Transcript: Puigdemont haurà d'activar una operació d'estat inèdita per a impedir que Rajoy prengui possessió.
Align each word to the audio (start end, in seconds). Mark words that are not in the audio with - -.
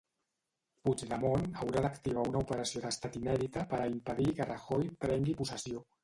Puigdemont 0.87 1.43
haurà 1.65 1.83
d'activar 1.85 2.23
una 2.29 2.41
operació 2.45 2.81
d'estat 2.85 3.19
inèdita 3.19 3.65
per 3.73 3.81
a 3.81 3.85
impedir 3.91 4.31
que 4.39 4.47
Rajoy 4.53 4.89
prengui 5.05 5.37
possessió. 5.43 5.83